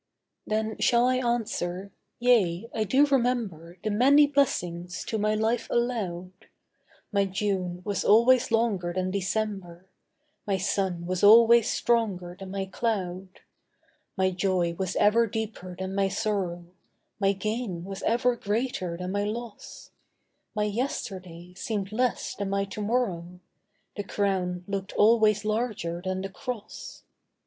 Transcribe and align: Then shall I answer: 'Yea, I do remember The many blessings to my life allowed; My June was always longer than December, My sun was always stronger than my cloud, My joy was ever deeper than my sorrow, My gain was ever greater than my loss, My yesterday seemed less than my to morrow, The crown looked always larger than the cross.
Then 0.47 0.79
shall 0.79 1.05
I 1.05 1.17
answer: 1.17 1.91
'Yea, 2.17 2.71
I 2.73 2.85
do 2.85 3.05
remember 3.05 3.77
The 3.83 3.91
many 3.91 4.25
blessings 4.25 5.03
to 5.05 5.19
my 5.19 5.35
life 5.35 5.67
allowed; 5.69 6.31
My 7.11 7.25
June 7.25 7.83
was 7.85 8.03
always 8.03 8.49
longer 8.49 8.93
than 8.93 9.11
December, 9.11 9.85
My 10.47 10.57
sun 10.57 11.05
was 11.05 11.23
always 11.23 11.69
stronger 11.69 12.35
than 12.39 12.49
my 12.49 12.65
cloud, 12.65 13.41
My 14.17 14.31
joy 14.31 14.73
was 14.73 14.95
ever 14.95 15.27
deeper 15.27 15.75
than 15.77 15.93
my 15.93 16.07
sorrow, 16.07 16.65
My 17.19 17.31
gain 17.33 17.85
was 17.85 18.01
ever 18.01 18.35
greater 18.35 18.97
than 18.97 19.11
my 19.11 19.23
loss, 19.23 19.91
My 20.55 20.63
yesterday 20.63 21.53
seemed 21.53 21.91
less 21.91 22.33
than 22.33 22.49
my 22.49 22.65
to 22.65 22.81
morrow, 22.81 23.39
The 23.95 24.03
crown 24.03 24.63
looked 24.67 24.93
always 24.93 25.45
larger 25.45 26.01
than 26.03 26.21
the 26.21 26.29
cross. 26.29 27.03